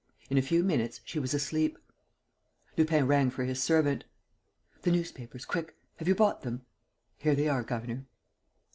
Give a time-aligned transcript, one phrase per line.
[0.31, 1.77] In a few minutes she was asleep.
[2.75, 4.03] Lupin rang for his servant:
[4.81, 5.45] "The newspapers...
[5.45, 5.75] quick!...
[5.97, 6.65] Have you bought them?"
[7.19, 8.07] "Here they are, governor."